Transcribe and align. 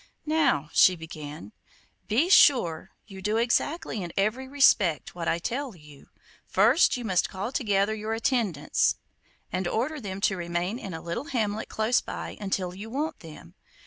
'Now,' 0.25 0.71
she 0.73 0.95
began, 0.95 1.51
'be 2.07 2.27
sure 2.31 2.89
you 3.05 3.21
do 3.21 3.37
exactly 3.37 4.01
in 4.01 4.11
every 4.17 4.47
respect 4.47 5.13
what 5.13 5.27
I 5.27 5.37
tell 5.37 5.75
you. 5.75 6.09
First 6.47 6.97
you 6.97 7.05
must 7.05 7.29
call 7.29 7.51
together 7.51 7.93
your 7.93 8.15
attendants, 8.15 8.95
and 9.51 9.67
order 9.67 10.01
them 10.01 10.19
to 10.21 10.35
remain 10.35 10.79
in 10.79 10.95
a 10.95 11.03
little 11.03 11.25
hamlet 11.25 11.69
close 11.69 12.01
by 12.01 12.35
until 12.41 12.73
you 12.73 12.89
want 12.89 13.19
them. 13.19 13.53